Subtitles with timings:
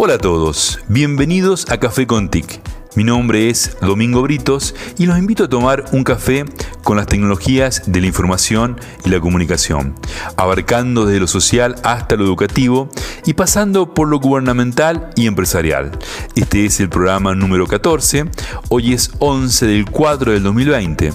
[0.00, 2.60] Hola a todos, bienvenidos a Café con TIC.
[2.94, 6.44] Mi nombre es Domingo Britos y los invito a tomar un café
[6.84, 9.96] con las tecnologías de la información y la comunicación,
[10.36, 12.88] abarcando desde lo social hasta lo educativo
[13.26, 15.90] y pasando por lo gubernamental y empresarial.
[16.36, 18.26] Este es el programa número 14,
[18.68, 21.12] hoy es 11 del 4 del 2020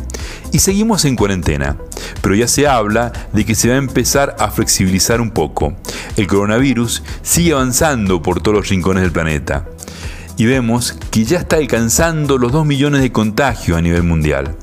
[0.51, 1.77] y seguimos en cuarentena,
[2.21, 5.75] pero ya se habla de que se va a empezar a flexibilizar un poco.
[6.15, 9.65] El coronavirus sigue avanzando por todos los rincones del planeta
[10.37, 14.55] y vemos que ya está alcanzando los 2 millones de contagios a nivel mundial.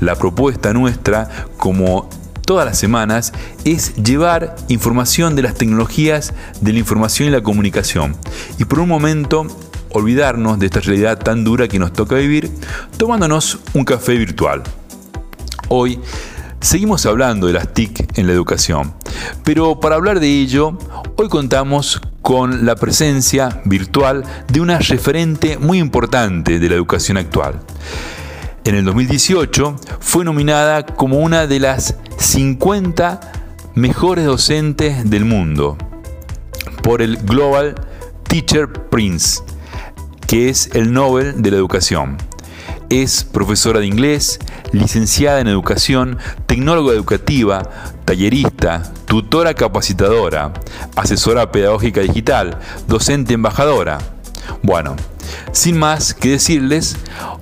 [0.00, 2.08] La propuesta nuestra, como
[2.46, 3.32] todas las semanas,
[3.64, 8.16] es llevar información de las tecnologías de la información y la comunicación.
[8.58, 9.46] Y por un momento
[9.90, 12.50] olvidarnos de esta realidad tan dura que nos toca vivir
[12.96, 14.62] tomándonos un café virtual.
[15.68, 16.00] Hoy
[16.60, 18.94] seguimos hablando de las TIC en la educación,
[19.44, 20.76] pero para hablar de ello,
[21.16, 27.60] hoy contamos con la presencia virtual de una referente muy importante de la educación actual.
[28.64, 33.20] En el 2018 fue nominada como una de las 50
[33.74, 35.78] mejores docentes del mundo
[36.82, 37.74] por el Global
[38.24, 39.42] Teacher Prince,
[40.26, 42.18] que es el Nobel de la Educación.
[42.90, 44.38] Es profesora de inglés,
[44.72, 47.68] licenciada en educación, tecnóloga educativa,
[48.06, 50.54] tallerista, tutora capacitadora,
[50.96, 53.98] asesora pedagógica digital, docente embajadora.
[54.62, 54.96] Bueno,
[55.52, 56.96] sin más que decirles,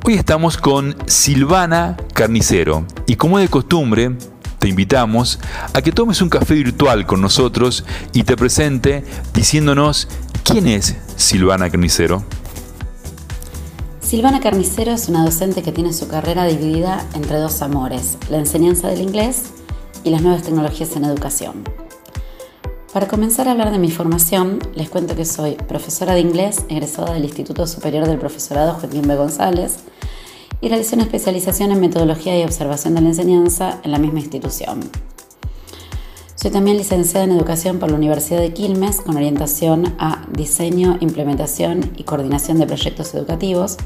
[0.05, 4.17] hoy estamos con Silvana Carnicero y como de costumbre,
[4.59, 5.39] te invitamos
[5.73, 10.09] a que tomes un café virtual con nosotros y te presente diciéndonos
[10.43, 12.25] quién es Silvana Carnicero.
[14.07, 18.87] Silvana Carnicero es una docente que tiene su carrera dividida entre dos amores, la enseñanza
[18.87, 19.47] del inglés
[20.05, 21.65] y las nuevas tecnologías en educación.
[22.93, 27.15] Para comenzar a hablar de mi formación, les cuento que soy profesora de inglés egresada
[27.15, 29.17] del Instituto Superior del Profesorado Joaquín B.
[29.17, 29.79] González
[30.61, 34.89] y realicé una especialización en metodología y observación de la enseñanza en la misma institución.
[36.47, 41.91] Soy también licenciada en Educación por la Universidad de Quilmes con orientación a diseño, implementación
[41.97, 43.77] y coordinación de proyectos educativos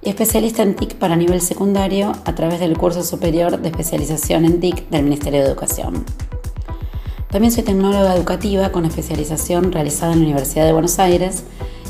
[0.00, 4.60] y especialista en TIC para nivel secundario a través del curso superior de especialización en
[4.60, 6.04] TIC del Ministerio de Educación.
[7.32, 11.42] También soy tecnóloga educativa con especialización realizada en la Universidad de Buenos Aires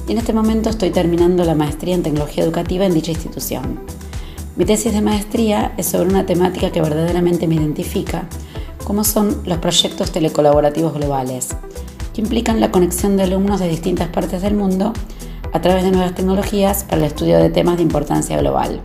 [0.08, 3.80] y en este momento estoy terminando la maestría en tecnología educativa en dicha institución.
[4.56, 8.26] Mi tesis de maestría es sobre una temática que verdaderamente me identifica,
[8.88, 11.48] como son los proyectos telecolaborativos globales,
[12.14, 14.94] que implican la conexión de alumnos de distintas partes del mundo
[15.52, 18.80] a través de nuevas tecnologías para el estudio de temas de importancia global.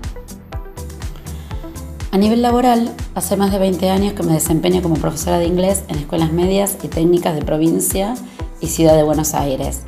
[2.11, 5.85] A nivel laboral, hace más de 20 años que me desempeño como profesora de inglés
[5.87, 8.15] en escuelas medias y técnicas de provincia
[8.59, 9.83] y ciudad de Buenos Aires,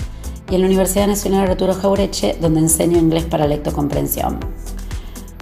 [0.50, 4.40] y en la Universidad Nacional Arturo Jaureche, donde enseño inglés para lectocomprensión.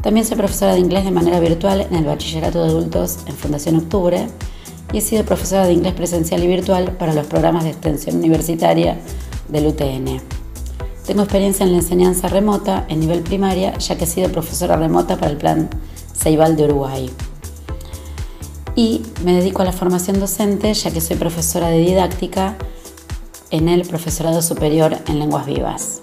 [0.02, 3.76] También soy profesora de inglés de manera virtual en el Bachillerato de Adultos en Fundación
[3.76, 4.28] Octubre
[4.94, 9.00] y he sido profesora de inglés presencial y virtual para los programas de extensión universitaria
[9.50, 10.22] del UTN.
[11.06, 15.18] Tengo experiencia en la enseñanza remota en nivel primaria, ya que he sido profesora remota
[15.18, 15.70] para el plan
[16.16, 17.10] Ceibal de Uruguay.
[18.76, 22.56] Y me dedico a la formación docente, ya que soy profesora de didáctica
[23.50, 26.02] en el Profesorado Superior en Lenguas Vivas.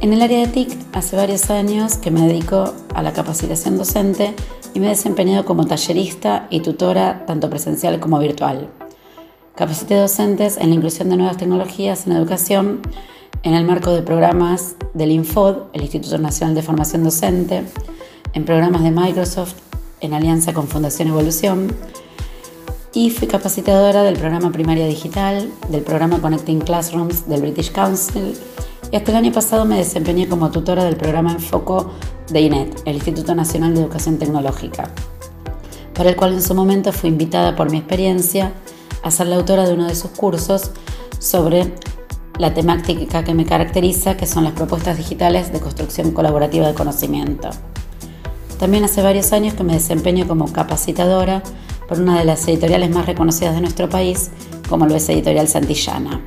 [0.00, 4.34] En el área de TIC hace varios años que me dedico a la capacitación docente
[4.76, 8.68] y me he desempeñado como tallerista y tutora tanto presencial como virtual.
[9.54, 12.80] Capacité docentes en la inclusión de nuevas tecnologías en educación
[13.42, 17.62] en el marco de programas del INFOD, el Instituto Nacional de Formación Docente,
[18.34, 19.54] en programas de Microsoft
[20.00, 21.74] en alianza con Fundación Evolución,
[22.92, 28.36] y fui capacitadora del programa Primaria Digital, del programa Connecting Classrooms del British Council,
[28.92, 31.92] y hasta el año pasado me desempeñé como tutora del programa Enfoco
[32.30, 34.90] de INET, el Instituto Nacional de Educación Tecnológica,
[35.94, 38.52] para el cual en su momento fui invitada por mi experiencia
[39.02, 40.70] a ser la autora de uno de sus cursos
[41.18, 41.72] sobre
[42.38, 47.50] la temática que me caracteriza, que son las propuestas digitales de construcción colaborativa de conocimiento.
[48.58, 51.42] También hace varios años que me desempeño como capacitadora
[51.88, 54.30] por una de las editoriales más reconocidas de nuestro país,
[54.68, 56.20] como lo es Editorial Santillana.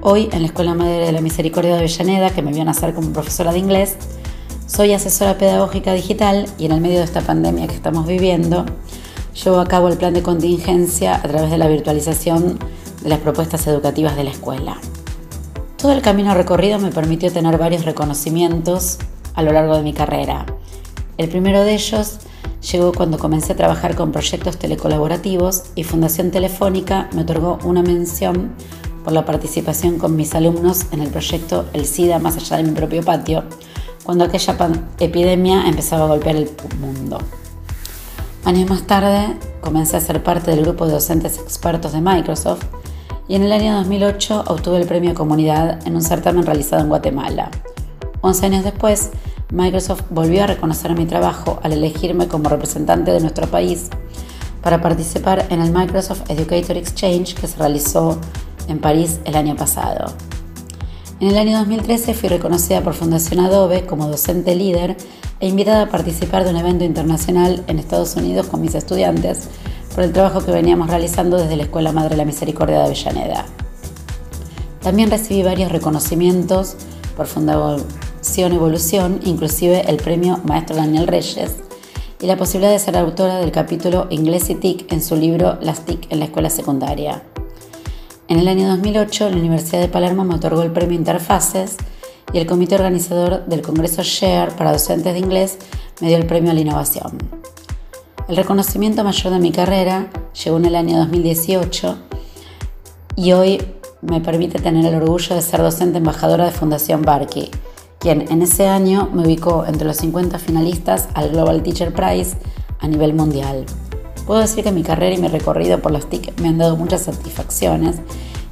[0.00, 3.12] Hoy, en la Escuela Madre de la Misericordia de Avellaneda, que me vio nacer como
[3.12, 3.96] profesora de inglés,
[4.68, 8.66] soy asesora pedagógica digital y en el medio de esta pandemia que estamos viviendo,
[9.42, 12.58] llevo a cabo el plan de contingencia a través de la virtualización
[13.02, 14.76] de las propuestas educativas de la escuela.
[15.78, 18.98] Todo el camino recorrido me permitió tener varios reconocimientos
[19.34, 20.44] a lo largo de mi carrera.
[21.16, 22.18] El primero de ellos
[22.70, 28.52] llegó cuando comencé a trabajar con proyectos telecolaborativos y Fundación Telefónica me otorgó una mención
[29.02, 32.72] por la participación con mis alumnos en el proyecto El SIDA más allá de mi
[32.72, 33.44] propio patio,
[34.08, 34.56] cuando aquella
[35.00, 36.50] epidemia empezaba a golpear el
[36.80, 37.18] mundo.
[38.46, 42.64] Años más tarde comencé a ser parte del grupo de docentes expertos de Microsoft
[43.28, 47.50] y en el año 2008 obtuve el premio Comunidad en un certamen realizado en Guatemala.
[48.22, 49.10] Once años después,
[49.52, 53.90] Microsoft volvió a reconocer mi trabajo al elegirme como representante de nuestro país
[54.62, 58.18] para participar en el Microsoft Educator Exchange que se realizó
[58.68, 60.14] en París el año pasado.
[61.20, 64.96] En el año 2013 fui reconocida por Fundación Adobe como docente líder
[65.40, 69.48] e invitada a participar de un evento internacional en Estados Unidos con mis estudiantes
[69.96, 73.46] por el trabajo que veníamos realizando desde la Escuela Madre de la Misericordia de Avellaneda.
[74.80, 76.76] También recibí varios reconocimientos
[77.16, 81.56] por Fundación Evolución, inclusive el premio Maestro Daniel Reyes,
[82.20, 85.84] y la posibilidad de ser autora del capítulo Inglés y TIC en su libro Las
[85.84, 87.24] TIC en la escuela secundaria.
[88.28, 91.76] En el año 2008, la Universidad de Palermo me otorgó el premio Interfaces
[92.32, 95.56] y el comité organizador del Congreso Share para docentes de inglés
[96.00, 97.16] me dio el premio a la innovación.
[98.28, 100.10] El reconocimiento mayor de mi carrera
[100.44, 101.98] llegó en el año 2018
[103.16, 103.62] y hoy
[104.02, 107.50] me permite tener el orgullo de ser docente embajadora de Fundación Barkey
[107.98, 112.36] quien en ese año me ubicó entre los 50 finalistas al Global Teacher Prize
[112.78, 113.64] a nivel mundial.
[114.28, 117.04] Puedo decir que mi carrera y mi recorrido por las TIC me han dado muchas
[117.04, 117.96] satisfacciones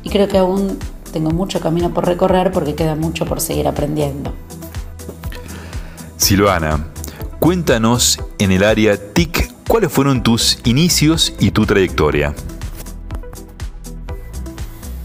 [0.02, 0.78] y creo que aún
[1.12, 4.32] tengo mucho camino por recorrer porque queda mucho por seguir aprendiendo.
[6.16, 6.86] Silvana,
[7.40, 12.34] cuéntanos en el área TIC cuáles fueron tus inicios y tu trayectoria.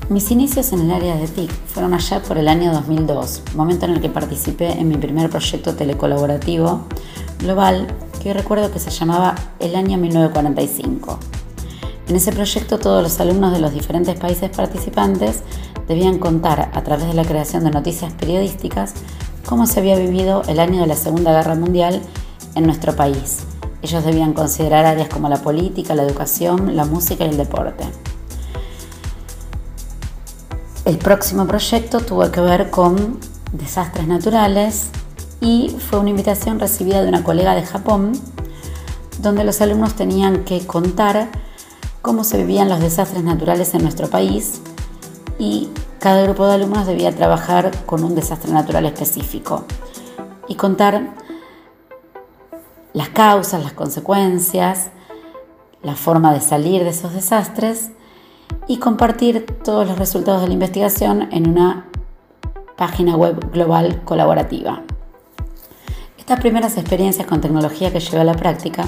[0.07, 3.91] Mis inicios en el área de TIC fueron allá por el año 2002, momento en
[3.91, 6.85] el que participé en mi primer proyecto telecolaborativo
[7.39, 11.18] global que recuerdo que se llamaba El Año 1945.
[12.07, 15.39] En ese proyecto todos los alumnos de los diferentes países participantes
[15.88, 18.94] debían contar a través de la creación de noticias periodísticas
[19.45, 22.01] cómo se había vivido el año de la Segunda Guerra Mundial
[22.53, 23.39] en nuestro país.
[23.81, 27.85] Ellos debían considerar áreas como la política, la educación, la música y el deporte.
[30.85, 33.19] El próximo proyecto tuvo que ver con
[33.53, 34.91] desastres naturales
[35.42, 38.14] y fue una invitación recibida de una colega de Japón
[39.20, 41.30] donde los alumnos tenían que contar
[42.02, 44.62] cómo se vivían los desastres naturales en nuestro país
[45.38, 49.66] y cada grupo de alumnos debía trabajar con un desastre natural específico
[50.48, 51.16] y contar
[52.94, 54.92] las causas, las consecuencias,
[55.82, 57.92] la forma de salir de esos desastres
[58.68, 61.88] y compartir todos los resultados de la investigación en una
[62.78, 64.84] página web global colaborativa.
[66.21, 68.85] Estas primeras experiencias con tecnología que llevé a la práctica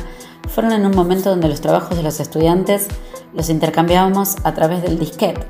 [0.49, 2.87] fueron en un momento donde los trabajos de los estudiantes
[3.33, 5.41] los intercambiábamos a través del disquete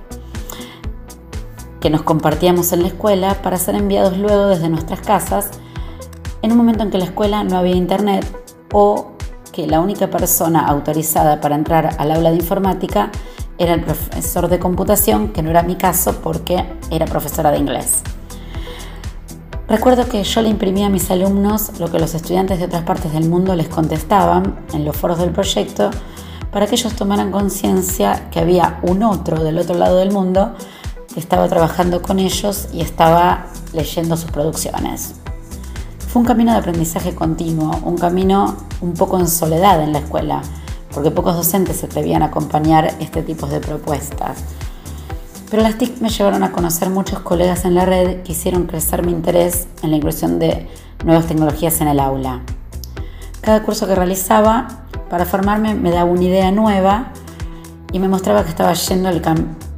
[1.81, 5.49] que nos compartíamos en la escuela para ser enviados luego desde nuestras casas
[6.41, 8.25] en un momento en que la escuela no había internet
[8.71, 9.11] o
[9.51, 13.11] que la única persona autorizada para entrar al aula de informática
[13.57, 18.01] era el profesor de computación, que no era mi caso porque era profesora de inglés.
[19.73, 23.11] Recuerdo que yo le imprimía a mis alumnos lo que los estudiantes de otras partes
[23.11, 25.89] del mundo les contestaban en los foros del proyecto
[26.51, 30.53] para que ellos tomaran conciencia que había un otro del otro lado del mundo
[31.11, 35.15] que estaba trabajando con ellos y estaba leyendo sus producciones.
[36.07, 40.43] Fue un camino de aprendizaje continuo, un camino un poco en soledad en la escuela,
[40.93, 44.37] porque pocos docentes se atrevían a acompañar este tipo de propuestas.
[45.53, 49.05] Pero las TIC me llevaron a conocer muchos colegas en la red que hicieron crecer
[49.05, 50.67] mi interés en la inclusión de
[51.05, 52.39] nuevas tecnologías en el aula.
[53.39, 57.11] Cada curso que realizaba para formarme me daba una idea nueva
[57.91, 59.11] y me mostraba que estaba yendo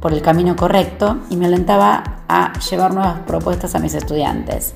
[0.00, 4.72] por el camino correcto y me alentaba a llevar nuevas propuestas a mis estudiantes.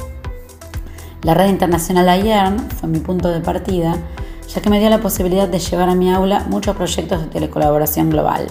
[1.22, 3.96] La red internacional IERN fue mi punto de partida
[4.54, 8.10] ya que me dio la posibilidad de llevar a mi aula muchos proyectos de telecolaboración
[8.10, 8.48] global.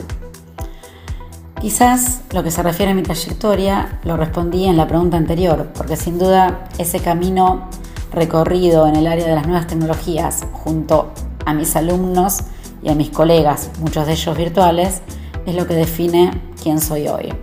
[1.61, 5.97] Quizás lo que se refiere a mi trayectoria lo respondí en la pregunta anterior, porque
[5.97, 7.69] sin duda ese camino
[8.13, 11.11] recorrido en el área de las nuevas tecnologías junto
[11.45, 12.39] a mis alumnos
[12.81, 15.01] y a mis colegas, muchos de ellos virtuales,
[15.45, 16.31] es lo que define
[16.63, 17.33] quién soy hoy.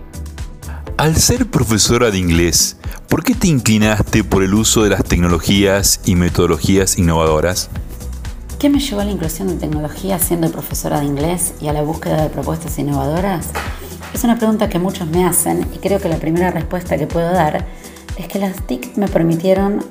[0.97, 5.99] Al ser profesora de inglés, ¿por qué te inclinaste por el uso de las tecnologías
[6.05, 7.69] y metodologías innovadoras?
[8.57, 11.83] ¿Qué me llevó a la inclusión de tecnología siendo profesora de inglés y a la
[11.83, 13.49] búsqueda de propuestas innovadoras?
[14.17, 17.31] Es una pregunta que muchos me hacen y creo que la primera respuesta que puedo
[17.31, 17.63] dar
[18.17, 19.85] es que las TIC me permitieron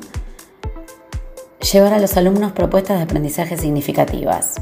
[1.72, 4.60] llevar a los alumnos propuestas de aprendizaje significativas.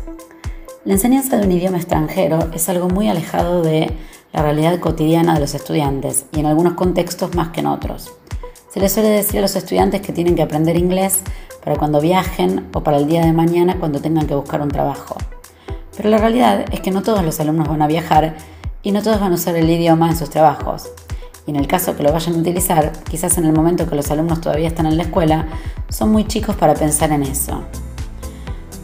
[0.85, 3.91] La enseñanza de un idioma extranjero es algo muy alejado de
[4.35, 8.13] la realidad cotidiana de los estudiantes y en algunos contextos más que en otros.
[8.69, 11.23] Se les suele decir a los estudiantes que tienen que aprender inglés
[11.65, 15.17] para cuando viajen o para el día de mañana cuando tengan que buscar un trabajo.
[15.97, 18.37] Pero la realidad es que no todos los alumnos van a viajar
[18.85, 20.91] y no todos van a usar el idioma en sus trabajos.
[21.47, 24.11] Y en el caso que lo vayan a utilizar, quizás en el momento que los
[24.11, 25.47] alumnos todavía están en la escuela,
[25.89, 27.65] son muy chicos para pensar en eso.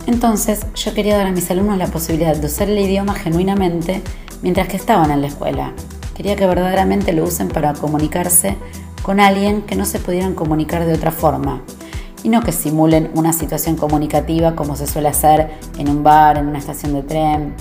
[0.07, 4.03] Entonces yo quería dar a mis alumnos la posibilidad de usar el idioma genuinamente
[4.43, 5.73] mientras que estaban en la escuela.
[6.15, 8.57] Quería que verdaderamente lo usen para comunicarse
[9.03, 11.63] con alguien que no se pudieran comunicar de otra forma
[12.23, 16.49] y no que simulen una situación comunicativa como se suele hacer en un bar, en
[16.49, 17.55] una estación de tren.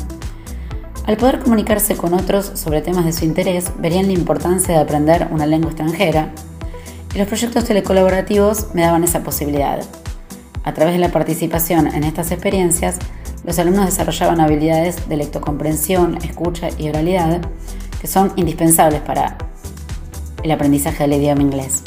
[1.09, 5.27] Al poder comunicarse con otros sobre temas de su interés, verían la importancia de aprender
[5.31, 6.31] una lengua extranjera
[7.15, 9.79] y los proyectos telecolaborativos me daban esa posibilidad.
[10.63, 12.99] A través de la participación en estas experiencias,
[13.43, 17.41] los alumnos desarrollaban habilidades de lectocomprensión, escucha y oralidad
[17.99, 19.35] que son indispensables para
[20.43, 21.81] el aprendizaje del idioma inglés.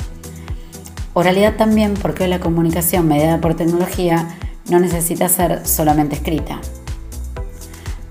[1.15, 4.37] Oralidad también porque la comunicación mediada por tecnología
[4.69, 6.61] no necesita ser solamente escrita.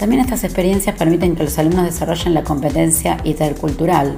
[0.02, 4.16] También estas experiencias permiten que los alumnos desarrollen la competencia intercultural,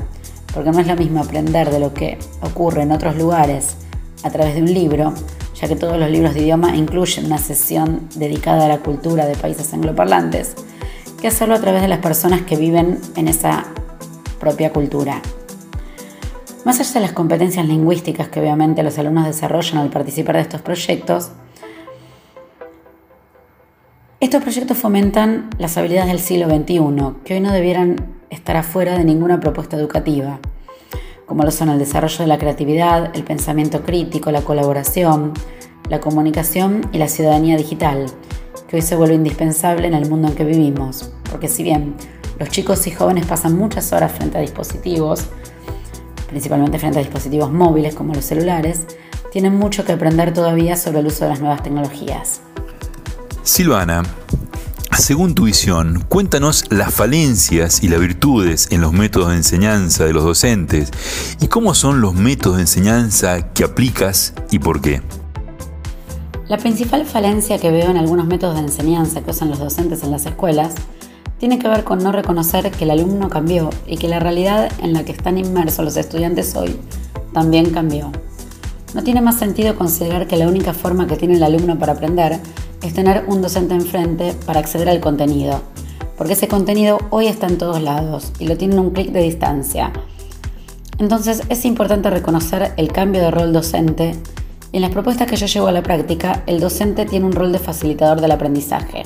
[0.54, 3.76] porque no es lo mismo aprender de lo que ocurre en otros lugares
[4.24, 5.14] a través de un libro,
[5.60, 9.36] ya que todos los libros de idioma incluyen una sesión dedicada a la cultura de
[9.36, 10.56] países angloparlantes,
[11.20, 13.66] que hacerlo a través de las personas que viven en esa
[14.40, 15.22] propia cultura.
[16.64, 20.62] Más allá de las competencias lingüísticas que obviamente los alumnos desarrollan al participar de estos
[20.62, 21.32] proyectos,
[24.24, 27.98] estos proyectos fomentan las habilidades del siglo XXI, que hoy no debieran
[28.30, 30.40] estar afuera de ninguna propuesta educativa,
[31.26, 35.34] como lo son el desarrollo de la creatividad, el pensamiento crítico, la colaboración,
[35.90, 38.06] la comunicación y la ciudadanía digital,
[38.70, 41.94] que hoy se vuelve indispensable en el mundo en que vivimos, porque si bien
[42.40, 45.26] los chicos y jóvenes pasan muchas horas frente a dispositivos,
[46.30, 48.88] principalmente frente a dispositivos móviles como los celulares,
[49.34, 52.40] tienen mucho que aprender todavía sobre el uso de las nuevas tecnologías.
[53.44, 54.04] Silvana,
[54.98, 60.14] según tu visión, cuéntanos las falencias y las virtudes en los métodos de enseñanza de
[60.14, 60.92] los docentes
[61.42, 65.02] y cómo son los métodos de enseñanza que aplicas y por qué.
[66.48, 70.12] La principal falencia que veo en algunos métodos de enseñanza que usan los docentes en
[70.12, 70.76] las escuelas
[71.38, 74.94] tiene que ver con no reconocer que el alumno cambió y que la realidad en
[74.94, 76.80] la que están inmersos los estudiantes hoy
[77.34, 78.10] también cambió.
[78.94, 82.40] No tiene más sentido considerar que la única forma que tiene el alumno para aprender
[82.84, 85.62] es tener un docente enfrente para acceder al contenido,
[86.18, 89.92] porque ese contenido hoy está en todos lados y lo tienen un clic de distancia.
[91.00, 94.16] Entonces es importante reconocer el cambio de rol docente
[94.74, 97.60] en las propuestas que yo llevo a la práctica, el docente tiene un rol de
[97.60, 99.04] facilitador del aprendizaje.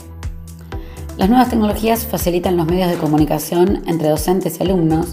[1.18, 5.08] Las nuevas tecnologías facilitan los medios de comunicación entre docentes y alumnos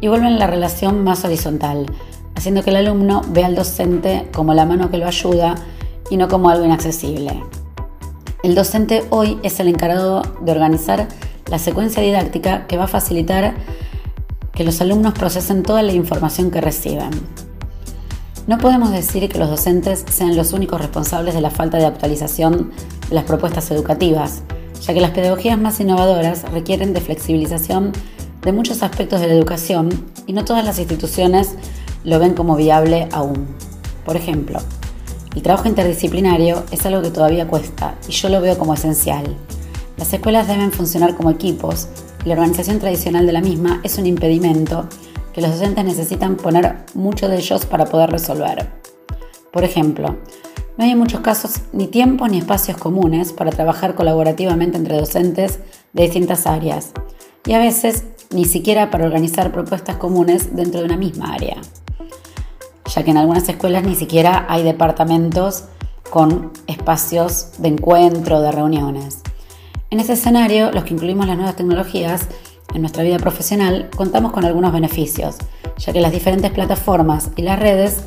[0.00, 1.86] y vuelven la relación más horizontal,
[2.34, 5.54] haciendo que el alumno vea al docente como la mano que lo ayuda
[6.10, 7.40] y no como algo inaccesible.
[8.44, 11.08] El docente hoy es el encargado de organizar
[11.50, 13.54] la secuencia didáctica que va a facilitar
[14.52, 17.08] que los alumnos procesen toda la información que reciben.
[18.46, 22.70] No podemos decir que los docentes sean los únicos responsables de la falta de actualización
[23.08, 24.42] de las propuestas educativas,
[24.82, 27.92] ya que las pedagogías más innovadoras requieren de flexibilización
[28.42, 29.88] de muchos aspectos de la educación
[30.26, 31.54] y no todas las instituciones
[32.04, 33.46] lo ven como viable aún.
[34.04, 34.60] Por ejemplo,
[35.34, 39.24] el trabajo interdisciplinario es algo que todavía cuesta y yo lo veo como esencial.
[39.96, 41.88] Las escuelas deben funcionar como equipos
[42.24, 44.88] y la organización tradicional de la misma es un impedimento
[45.32, 48.70] que los docentes necesitan poner mucho de ellos para poder resolver.
[49.52, 50.16] Por ejemplo,
[50.76, 55.58] no hay en muchos casos ni tiempo ni espacios comunes para trabajar colaborativamente entre docentes
[55.92, 56.92] de distintas áreas
[57.46, 61.56] y a veces ni siquiera para organizar propuestas comunes dentro de una misma área,
[62.94, 65.64] ya que en algunas escuelas ni siquiera hay departamentos
[66.10, 69.20] con espacios de encuentro, de reuniones.
[69.90, 72.28] En ese escenario, los que incluimos las nuevas tecnologías
[72.72, 75.36] en nuestra vida profesional, contamos con algunos beneficios,
[75.78, 78.02] ya que las diferentes plataformas y las redes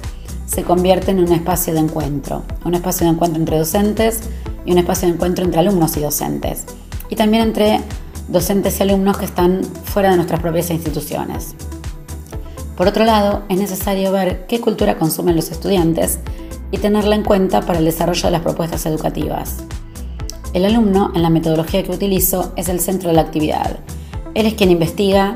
[0.45, 4.21] se convierte en un espacio de encuentro, un espacio de encuentro entre docentes
[4.65, 6.65] y un espacio de encuentro entre alumnos y docentes,
[7.09, 7.81] y también entre
[8.29, 11.55] docentes y alumnos que están fuera de nuestras propias instituciones.
[12.77, 16.19] Por otro lado, es necesario ver qué cultura consumen los estudiantes
[16.69, 19.63] y tenerla en cuenta para el desarrollo de las propuestas educativas.
[20.53, 23.79] El alumno, en la metodología que utilizo, es el centro de la actividad.
[24.35, 25.33] Él es quien investiga,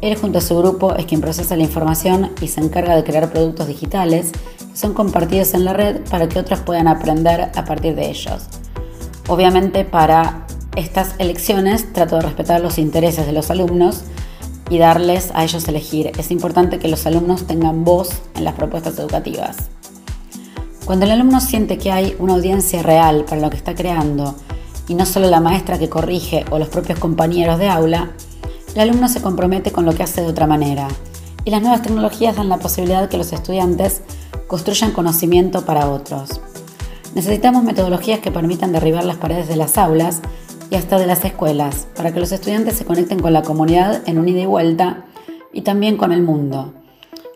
[0.00, 3.30] él junto a su grupo es quien procesa la información y se encarga de crear
[3.30, 7.94] productos digitales que son compartidos en la red para que otros puedan aprender a partir
[7.94, 8.46] de ellos.
[9.28, 14.02] Obviamente para estas elecciones trato de respetar los intereses de los alumnos
[14.70, 16.12] y darles a ellos elegir.
[16.18, 19.56] Es importante que los alumnos tengan voz en las propuestas educativas.
[20.84, 24.34] Cuando el alumno siente que hay una audiencia real para lo que está creando
[24.88, 28.12] y no solo la maestra que corrige o los propios compañeros de aula,
[28.74, 30.88] el alumno se compromete con lo que hace de otra manera.
[31.44, 34.02] Y las nuevas tecnologías dan la posibilidad que los estudiantes
[34.46, 36.40] construyan conocimiento para otros.
[37.14, 40.20] Necesitamos metodologías que permitan derribar las paredes de las aulas
[40.70, 44.18] y hasta de las escuelas, para que los estudiantes se conecten con la comunidad en
[44.18, 45.04] un ida y vuelta
[45.52, 46.74] y también con el mundo,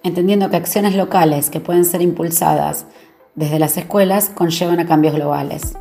[0.03, 2.87] entendiendo que acciones locales que pueden ser impulsadas
[3.35, 5.75] desde las escuelas conllevan a cambios globales.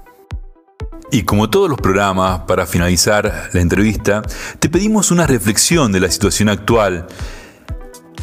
[1.11, 4.21] Y como todos los programas, para finalizar la entrevista,
[4.59, 7.07] te pedimos una reflexión de la situación actual.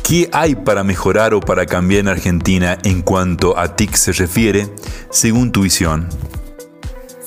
[0.02, 4.74] ¿Qué hay para mejorar o para cambiar en Argentina en cuanto a TIC se refiere,
[5.10, 6.08] según tu visión?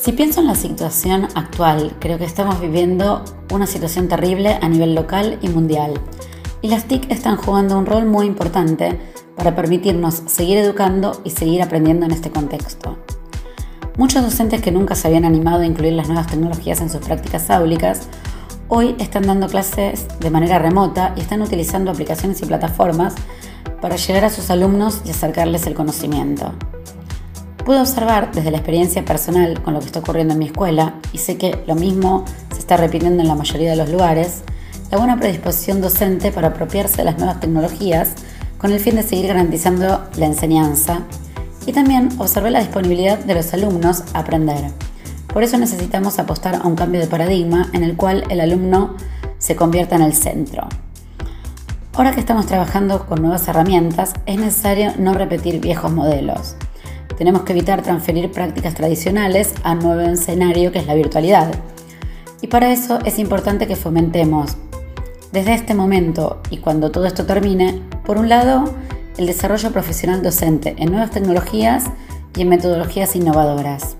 [0.01, 4.95] Si pienso en la situación actual, creo que estamos viviendo una situación terrible a nivel
[4.95, 5.93] local y mundial.
[6.63, 8.97] Y las TIC están jugando un rol muy importante
[9.37, 12.97] para permitirnos seguir educando y seguir aprendiendo en este contexto.
[13.95, 17.51] Muchos docentes que nunca se habían animado a incluir las nuevas tecnologías en sus prácticas
[17.51, 18.07] áulicas,
[18.69, 23.13] hoy están dando clases de manera remota y están utilizando aplicaciones y plataformas
[23.81, 26.53] para llegar a sus alumnos y acercarles el conocimiento.
[27.65, 31.19] Pude observar desde la experiencia personal con lo que está ocurriendo en mi escuela, y
[31.19, 34.41] sé que lo mismo se está repitiendo en la mayoría de los lugares,
[34.89, 38.15] la buena predisposición docente para apropiarse de las nuevas tecnologías
[38.57, 41.03] con el fin de seguir garantizando la enseñanza
[41.65, 44.71] y también observé la disponibilidad de los alumnos a aprender.
[45.31, 48.95] Por eso necesitamos apostar a un cambio de paradigma en el cual el alumno
[49.37, 50.67] se convierta en el centro.
[51.93, 56.55] Ahora que estamos trabajando con nuevas herramientas, es necesario no repetir viejos modelos.
[57.21, 61.53] Tenemos que evitar transferir prácticas tradicionales a un nuevo escenario que es la virtualidad.
[62.41, 64.57] Y para eso es importante que fomentemos
[65.31, 68.73] desde este momento y cuando todo esto termine, por un lado,
[69.19, 71.83] el desarrollo profesional docente en nuevas tecnologías
[72.35, 73.97] y en metodologías innovadoras.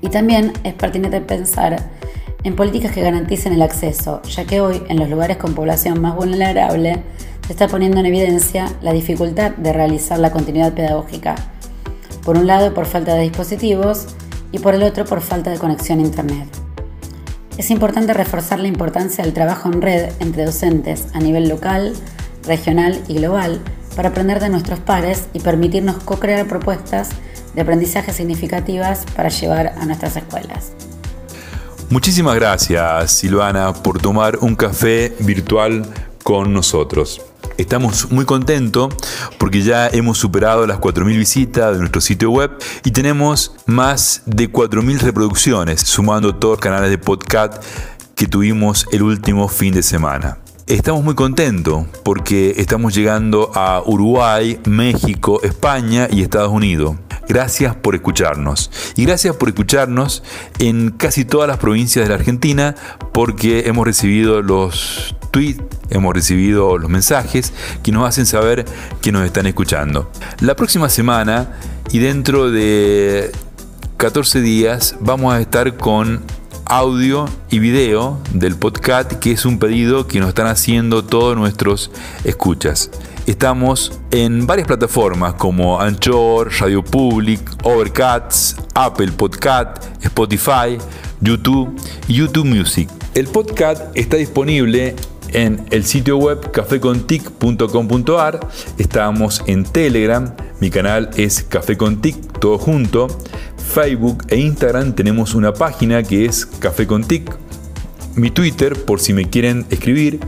[0.00, 1.90] Y también es pertinente pensar
[2.44, 6.14] en políticas que garanticen el acceso, ya que hoy en los lugares con población más
[6.14, 7.02] vulnerable
[7.44, 11.34] se está poniendo en evidencia la dificultad de realizar la continuidad pedagógica
[12.26, 14.08] por un lado por falta de dispositivos
[14.50, 16.48] y por el otro por falta de conexión a Internet.
[17.56, 21.94] Es importante reforzar la importancia del trabajo en red entre docentes a nivel local,
[22.42, 23.60] regional y global
[23.94, 27.10] para aprender de nuestros pares y permitirnos co-crear propuestas
[27.54, 30.72] de aprendizaje significativas para llevar a nuestras escuelas.
[31.90, 35.86] Muchísimas gracias Silvana por tomar un café virtual
[36.24, 37.22] con nosotros.
[37.58, 38.94] Estamos muy contentos
[39.38, 42.50] porque ya hemos superado las 4.000 visitas de nuestro sitio web
[42.84, 47.62] y tenemos más de 4.000 reproducciones, sumando todos los canales de podcast
[48.14, 50.38] que tuvimos el último fin de semana.
[50.66, 56.96] Estamos muy contentos porque estamos llegando a Uruguay, México, España y Estados Unidos.
[57.28, 58.70] Gracias por escucharnos.
[58.96, 60.22] Y gracias por escucharnos
[60.58, 62.74] en casi todas las provincias de la Argentina
[63.12, 65.15] porque hemos recibido los
[65.90, 68.64] hemos recibido los mensajes que nos hacen saber
[69.00, 70.10] que nos están escuchando.
[70.40, 71.58] La próxima semana
[71.92, 73.32] y dentro de
[73.98, 76.22] 14 días vamos a estar con
[76.64, 81.90] audio y video del podcast, que es un pedido que nos están haciendo todos nuestros
[82.24, 82.90] escuchas.
[83.26, 90.78] Estamos en varias plataformas como Anchor, Radio Public, Overcast, Apple Podcast, Spotify,
[91.20, 91.74] YouTube
[92.08, 92.88] YouTube Music.
[93.14, 94.94] El podcast está disponible
[95.32, 98.40] en el sitio web cafecontic.com.ar.
[98.78, 101.76] Estamos en Telegram, mi canal es Café
[102.40, 103.08] todo junto.
[103.56, 107.36] Facebook e Instagram tenemos una página que es Café con Tic.
[108.14, 110.20] Mi Twitter, por si me quieren escribir,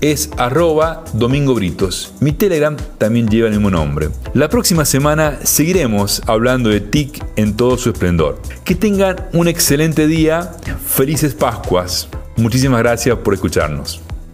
[0.00, 2.14] es arroba Domingo Britos.
[2.20, 4.08] Mi Telegram también lleva el mismo nombre.
[4.34, 8.40] La próxima semana seguiremos hablando de TIC en todo su esplendor.
[8.64, 10.52] Que tengan un excelente día,
[10.86, 12.08] felices Pascuas.
[12.36, 14.00] Muchísimas gracias por escucharnos.